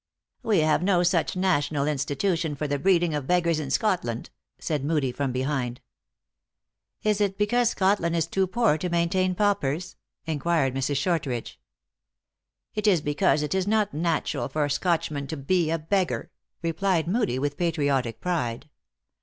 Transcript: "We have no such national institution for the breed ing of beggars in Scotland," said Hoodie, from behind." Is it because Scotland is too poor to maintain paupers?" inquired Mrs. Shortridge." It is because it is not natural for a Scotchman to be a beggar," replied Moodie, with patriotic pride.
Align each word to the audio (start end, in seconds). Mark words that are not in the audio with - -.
"We 0.41 0.61
have 0.61 0.81
no 0.81 1.03
such 1.03 1.35
national 1.35 1.85
institution 1.85 2.55
for 2.55 2.67
the 2.67 2.79
breed 2.79 3.03
ing 3.03 3.13
of 3.13 3.27
beggars 3.27 3.59
in 3.59 3.69
Scotland," 3.69 4.31
said 4.57 4.81
Hoodie, 4.81 5.11
from 5.11 5.31
behind." 5.31 5.79
Is 7.03 7.21
it 7.21 7.37
because 7.37 7.69
Scotland 7.69 8.15
is 8.15 8.25
too 8.25 8.47
poor 8.47 8.79
to 8.79 8.89
maintain 8.89 9.35
paupers?" 9.35 9.97
inquired 10.25 10.73
Mrs. 10.73 10.97
Shortridge." 10.97 11.59
It 12.73 12.87
is 12.87 13.01
because 13.01 13.43
it 13.43 13.53
is 13.53 13.67
not 13.67 13.93
natural 13.93 14.47
for 14.49 14.65
a 14.65 14.71
Scotchman 14.71 15.27
to 15.27 15.37
be 15.37 15.69
a 15.69 15.77
beggar," 15.77 16.31
replied 16.63 17.07
Moodie, 17.07 17.37
with 17.37 17.55
patriotic 17.55 18.19
pride. 18.21 18.69